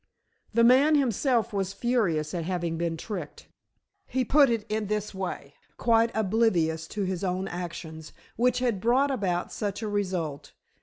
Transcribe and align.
The 0.51 0.63
man 0.63 0.95
himself 0.95 1.53
was 1.53 1.73
furious 1.73 2.33
at 2.33 2.43
having 2.43 2.75
been 2.75 2.97
tricked. 2.97 3.47
He 4.07 4.25
put 4.25 4.49
it 4.49 4.65
in 4.67 4.87
this 4.87 5.13
way, 5.13 5.53
quite 5.77 6.09
oblivious 6.15 6.87
to 6.87 7.03
his 7.03 7.23
own 7.23 7.47
actions, 7.47 8.11
which 8.35 8.57
had 8.57 8.81
brought 8.81 9.11
about 9.11 9.53
such 9.53 9.83
a 9.83 9.87
result. 9.87 10.53